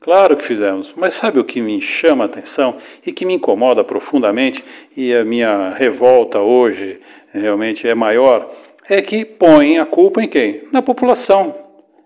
[0.00, 2.76] Claro que fizemos, mas sabe o que me chama a atenção
[3.06, 4.64] e que me incomoda profundamente
[4.96, 6.98] e a minha revolta hoje
[7.32, 8.50] realmente é maior?
[8.88, 10.68] é que põem a culpa em quem?
[10.72, 11.54] Na população.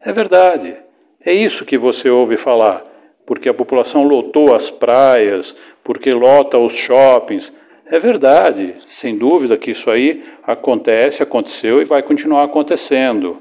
[0.00, 0.76] É verdade.
[1.24, 2.84] É isso que você ouve falar.
[3.26, 7.52] Porque a população lotou as praias, porque lota os shoppings.
[7.86, 13.40] É verdade, sem dúvida que isso aí acontece, aconteceu e vai continuar acontecendo.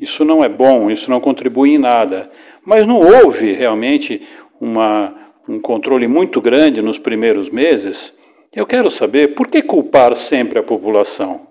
[0.00, 2.30] Isso não é bom, isso não contribui em nada.
[2.64, 4.22] Mas não houve realmente
[4.60, 5.14] uma,
[5.48, 8.12] um controle muito grande nos primeiros meses.
[8.54, 11.46] Eu quero saber por que culpar sempre a população?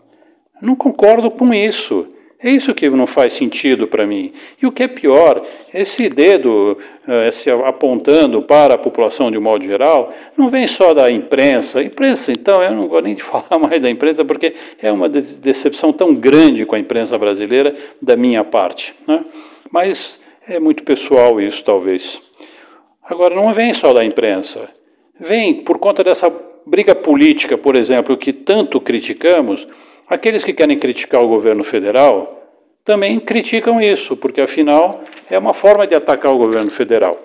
[0.62, 2.08] Não concordo com isso.
[2.40, 4.32] É isso que não faz sentido para mim.
[4.62, 5.42] E o que é pior,
[5.74, 6.78] esse dedo
[7.08, 11.80] eh, esse apontando para a população de um modo geral, não vem só da imprensa.
[11.80, 15.10] A imprensa, então, eu não gosto nem de falar mais da imprensa, porque é uma
[15.10, 18.94] decepção tão grande com a imprensa brasileira da minha parte.
[19.08, 19.26] Né?
[19.72, 22.22] Mas é muito pessoal isso, talvez.
[23.04, 24.70] Agora, não vem só da imprensa.
[25.20, 26.32] Vem por conta dessa
[26.68, 29.68] briga política, por exemplo, que tanto criticamos
[30.10, 32.34] Aqueles que querem criticar o governo federal
[32.84, 37.20] também criticam isso, porque afinal é uma forma de atacar o governo federal.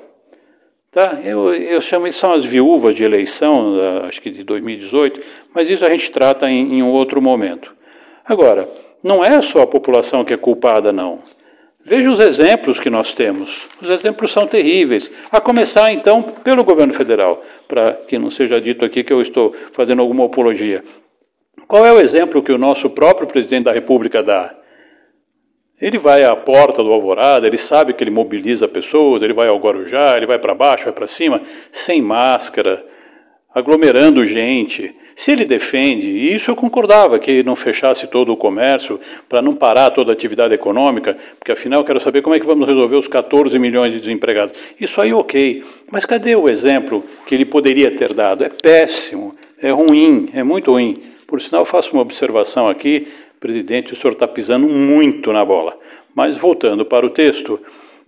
[0.91, 1.21] Tá?
[1.25, 3.77] Eu, eu chamo isso são as viúvas de eleição,
[4.07, 5.21] acho que de 2018,
[5.55, 7.75] mas isso a gente trata em, em um outro momento.
[8.25, 8.69] Agora,
[9.03, 11.21] não é só a população que é culpada, não.
[11.85, 13.69] Veja os exemplos que nós temos.
[13.81, 15.11] Os exemplos são terríveis.
[15.31, 19.55] A começar, então, pelo governo federal, para que não seja dito aqui que eu estou
[19.73, 20.85] fazendo alguma apologia.
[21.73, 24.55] Qual é o exemplo que o nosso próprio presidente da República dá?
[25.81, 29.59] Ele vai à porta do Alvorada, ele sabe que ele mobiliza pessoas, ele vai ao
[29.59, 31.41] Guarujá, ele vai para baixo, vai para cima,
[31.73, 32.85] sem máscara,
[33.55, 34.93] aglomerando gente.
[35.17, 39.57] Se ele defende, e isso eu concordava, que não fechasse todo o comércio para não
[39.57, 42.97] parar toda a atividade econômica, porque afinal eu quero saber como é que vamos resolver
[42.97, 44.55] os 14 milhões de desempregados.
[44.79, 48.45] Isso aí ok, mas cadê o exemplo que ele poderia ter dado?
[48.45, 51.12] É péssimo, é ruim, é muito ruim.
[51.33, 53.09] Por sinal, faço uma observação aqui,
[53.41, 55.79] presidente, o senhor está pisando muito na bola.
[56.15, 57.59] Mas voltando para o texto,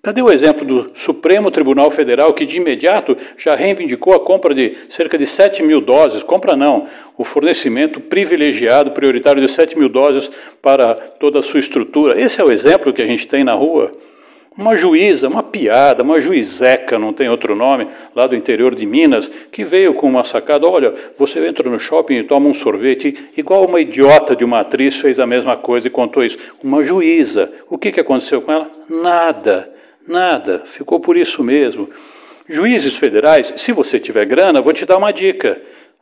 [0.02, 4.76] cadê o exemplo do Supremo Tribunal Federal que de imediato já reivindicou a compra de
[4.90, 6.86] cerca de 7 mil doses, compra não,
[7.16, 10.30] o fornecimento privilegiado, prioritário de 7 mil doses
[10.60, 12.20] para toda a sua estrutura?
[12.20, 13.90] Esse é o exemplo que a gente tem na rua?
[14.56, 19.28] Uma juíza, uma piada, uma juizeca, não tem outro nome, lá do interior de Minas,
[19.50, 23.66] que veio com uma sacada: olha, você entra no shopping e toma um sorvete, igual
[23.66, 26.38] uma idiota de uma atriz fez a mesma coisa e contou isso.
[26.62, 27.52] Uma juíza.
[27.68, 28.70] O que, que aconteceu com ela?
[28.88, 29.72] Nada,
[30.06, 30.62] nada.
[30.64, 31.90] Ficou por isso mesmo.
[32.48, 35.60] Juízes federais, se você tiver grana, vou te dar uma dica.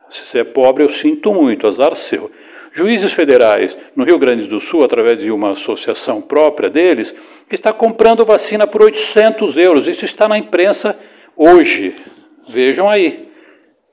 [0.09, 2.29] Se você é pobre, eu sinto muito, azar seu.
[2.73, 7.13] Juízes federais no Rio Grande do Sul, através de uma associação própria deles,
[7.49, 9.87] está comprando vacina por 800 euros.
[9.87, 10.97] Isso está na imprensa
[11.37, 11.95] hoje.
[12.49, 13.29] Vejam aí.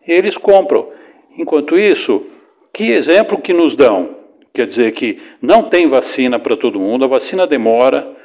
[0.06, 0.88] Eles compram.
[1.36, 2.26] Enquanto isso,
[2.72, 4.16] que exemplo que nos dão?
[4.54, 8.16] Quer dizer que não tem vacina para todo mundo, a vacina demora.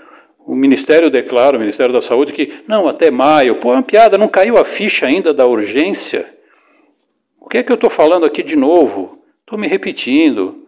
[0.47, 3.55] O Ministério declara, o Ministério da Saúde, que não, até maio.
[3.55, 6.33] Pô, é uma piada, não caiu a ficha ainda da urgência.
[7.41, 9.14] O que é que eu estou falando aqui de novo?
[9.45, 10.65] Estou me repetindo.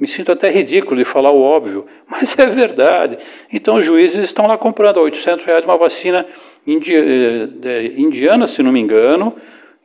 [0.00, 3.18] Me sinto até ridículo de falar o óbvio, mas é verdade.
[3.52, 6.26] Então os juízes estão lá comprando a 800 reais uma vacina
[6.66, 9.36] eh, indiana, se não me engano.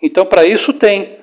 [0.01, 1.19] Então para isso tem.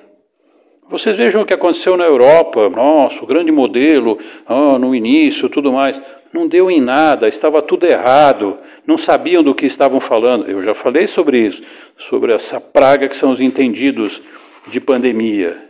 [0.87, 5.73] Vocês vejam o que aconteceu na Europa, nossa, o grande modelo, oh, no início, tudo
[5.73, 5.99] mais.
[6.31, 10.47] Não deu em nada, estava tudo errado, não sabiam do que estavam falando.
[10.47, 11.63] Eu já falei sobre isso,
[11.97, 14.21] sobre essa praga que são os entendidos
[14.69, 15.66] de pandemia.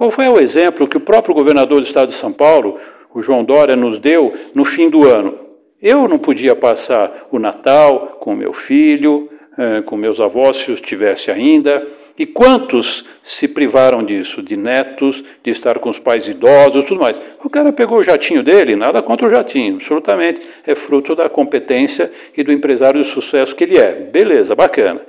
[0.00, 2.78] Qual foi o exemplo que o próprio governador do estado de São Paulo,
[3.12, 5.38] o João Dória, nos deu no fim do ano?
[5.78, 10.80] Eu não podia passar o Natal com meu filho, eh, com meus avós, se os
[10.80, 11.86] tivesse ainda.
[12.16, 17.20] E quantos se privaram disso, de netos, de estar com os pais idosos, tudo mais?
[17.44, 20.40] O cara pegou o jatinho dele, nada contra o jatinho, absolutamente.
[20.66, 23.92] É fruto da competência e do empresário de sucesso que ele é.
[23.92, 25.02] Beleza, bacana.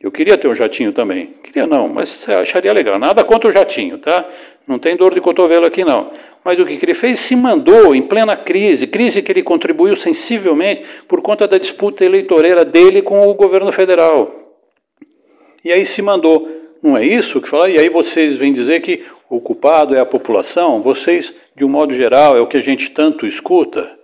[0.00, 1.34] Eu queria ter um jatinho também.
[1.42, 2.98] Queria não, mas acharia legal.
[2.98, 4.28] Nada contra o jatinho, tá?
[4.66, 6.12] Não tem dor de cotovelo aqui não.
[6.44, 7.18] Mas o que ele fez?
[7.18, 12.64] Se mandou em plena crise, crise que ele contribuiu sensivelmente por conta da disputa eleitoreira
[12.64, 14.32] dele com o governo federal.
[15.64, 16.48] E aí se mandou.
[16.80, 17.68] Não é isso que fala?
[17.68, 20.80] E aí vocês vêm dizer que o culpado é a população?
[20.80, 23.98] Vocês, de um modo geral, é o que a gente tanto escuta?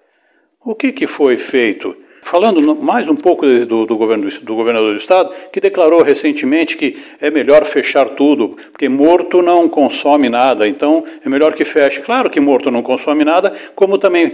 [0.65, 1.97] O que, que foi feito?
[2.25, 6.97] Falando mais um pouco do, do, governo, do governador do estado, que declarou recentemente que
[7.21, 12.01] é melhor fechar tudo, porque morto não consome nada, então é melhor que feche.
[12.01, 14.33] Claro que morto não consome nada, como também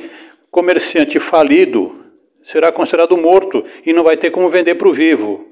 [0.51, 1.97] comerciante falido
[2.45, 5.47] será considerado morto e não vai ter como vender para o vivo.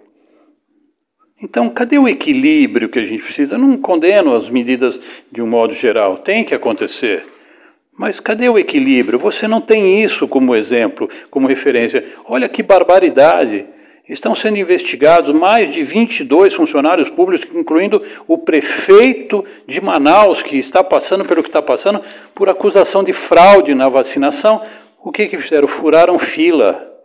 [1.42, 3.54] Então, cadê o equilíbrio que a gente precisa?
[3.54, 5.00] Eu não condeno as medidas
[5.32, 7.35] de um modo geral, tem que acontecer.
[7.96, 9.18] Mas cadê o equilíbrio?
[9.18, 12.04] Você não tem isso como exemplo, como referência.
[12.24, 13.66] Olha que barbaridade!
[14.08, 20.84] Estão sendo investigados mais de 22 funcionários públicos, incluindo o prefeito de Manaus, que está
[20.84, 22.00] passando pelo que está passando,
[22.32, 24.62] por acusação de fraude na vacinação.
[25.02, 25.66] O que, que fizeram?
[25.66, 26.96] Furaram fila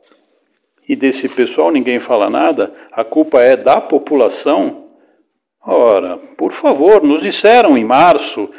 [0.91, 4.87] e desse pessoal ninguém fala nada, a culpa é da população?
[5.65, 8.49] Ora, por favor, nos disseram em março,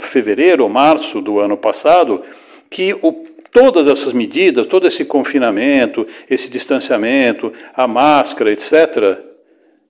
[0.00, 2.22] fevereiro ou março do ano passado,
[2.70, 3.12] que o,
[3.50, 9.18] todas essas medidas, todo esse confinamento, esse distanciamento, a máscara, etc.,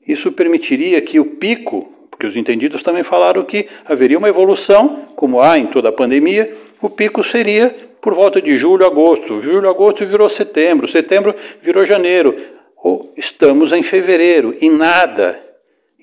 [0.07, 5.41] isso permitiria que o pico, porque os entendidos também falaram que haveria uma evolução, como
[5.41, 9.43] há em toda a pandemia, o pico seria por volta de julho, agosto.
[9.43, 12.37] Julho, agosto virou setembro, setembro virou janeiro.
[12.77, 15.43] Ou estamos em fevereiro e nada,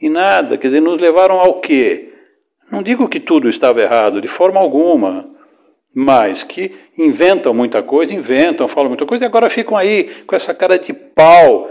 [0.02, 0.58] e nada.
[0.58, 2.13] Quer dizer, nos levaram ao quê?
[2.74, 5.30] Não digo que tudo estava errado, de forma alguma,
[5.94, 10.56] mas que inventam muita coisa, inventam, falam muita coisa e agora ficam aí com essa
[10.56, 11.70] cara de pau,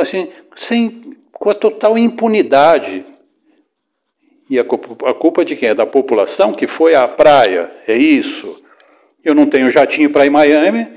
[0.00, 3.06] assim, sem, com a total impunidade.
[4.50, 5.68] E a culpa, a culpa de quem?
[5.68, 8.60] É da população que foi à praia, é isso.
[9.24, 10.88] Eu não tenho jatinho para ir Miami,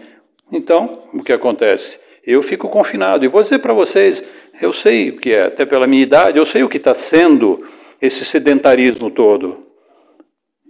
[0.51, 1.99] então o que acontece?
[2.25, 3.23] Eu fico confinado.
[3.23, 4.23] E vou dizer para vocês,
[4.59, 7.63] eu sei o que é, até pela minha idade, eu sei o que está sendo
[8.01, 9.65] esse sedentarismo todo.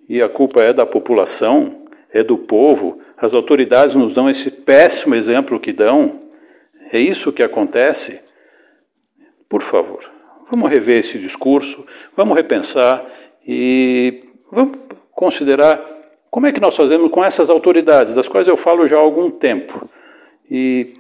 [0.08, 3.00] E a culpa é da população, é do povo.
[3.18, 6.22] As autoridades nos dão esse péssimo exemplo que dão.
[6.92, 8.22] É isso que acontece.
[9.50, 10.10] Por favor,
[10.50, 11.86] vamos rever esse discurso,
[12.16, 13.06] vamos repensar
[13.46, 14.78] e vamos
[15.12, 15.82] considerar
[16.30, 19.32] como é que nós fazemos com essas autoridades, das quais eu falo já há algum
[19.32, 19.90] tempo?
[20.50, 20.96] E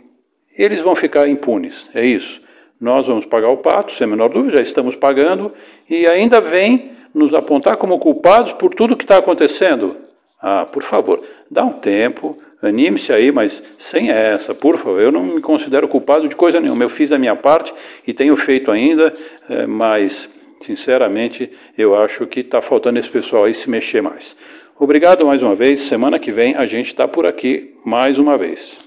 [0.58, 2.42] eles vão ficar impunes, é isso.
[2.79, 5.51] Nós vamos pagar o pato, sem a menor dúvida, já estamos pagando,
[5.89, 9.98] e ainda vem nos apontar como culpados por tudo que está acontecendo.
[10.39, 15.01] Ah, por favor, dá um tempo, anime-se aí, mas sem essa, por favor.
[15.01, 16.84] Eu não me considero culpado de coisa nenhuma.
[16.84, 17.74] Eu fiz a minha parte
[18.05, 19.13] e tenho feito ainda,
[19.50, 20.29] eh, mas,
[20.62, 24.36] sinceramente, eu acho que está faltando esse pessoal aí se mexer mais.
[24.79, 25.79] Obrigado mais uma vez.
[25.81, 28.87] Semana que vem a gente está por aqui mais uma vez.